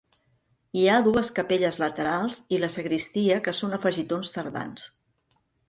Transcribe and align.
Hi 0.79 0.85
ha 0.87 0.95
dues 1.07 1.29
capelles 1.39 1.77
laterals 1.83 2.41
i 2.57 2.61
la 2.63 2.71
sagristia 2.77 3.39
que 3.49 3.55
són 3.61 3.79
afegitons 3.81 4.35
tardans. 4.41 4.91